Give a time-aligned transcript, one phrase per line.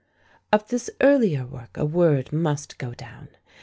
[0.51, 3.27] Of this earlier work a word must go down.